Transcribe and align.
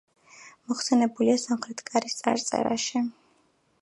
მოხსენიებულია 0.71 1.35
სამხრეთის 1.43 1.87
კარის 1.91 2.17
წარწერაში. 2.23 3.05